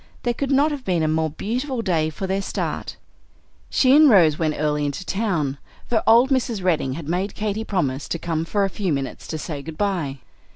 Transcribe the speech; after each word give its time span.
There 0.23 0.33
could 0.33 0.49
not 0.49 0.71
have 0.71 0.83
been 0.83 1.03
a 1.03 1.07
more 1.07 1.29
beautiful 1.29 1.83
day 1.83 2.09
for 2.09 2.25
their 2.25 2.41
start. 2.41 2.95
She 3.69 3.95
and 3.95 4.09
Rose 4.09 4.39
went 4.39 4.55
early 4.57 4.83
into 4.83 5.05
town, 5.05 5.59
for 5.85 6.01
old 6.07 6.31
Mrs. 6.31 6.63
Bedding 6.63 6.93
had 6.93 7.07
made 7.07 7.35
Katy 7.35 7.63
promise 7.63 8.07
to 8.07 8.17
come 8.17 8.43
for 8.43 8.63
a 8.63 8.69
few 8.71 8.91
minutes 8.91 9.27
to 9.27 9.37
say 9.37 9.61
good 9.61 9.77
by. 9.77 10.17